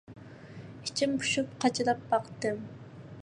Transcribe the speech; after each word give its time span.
ئىچىم 0.87 1.13
پۇشۇپ 1.19 1.53
قاچىلاپ 1.65 2.01
باقتىم. 2.15 2.67